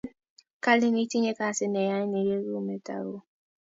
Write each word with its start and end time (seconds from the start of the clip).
kalin 0.63 0.95
itinye 1.03 1.31
kasit 1.39 1.69
neyain 1.71 2.13
iekumetakuu 2.19 3.19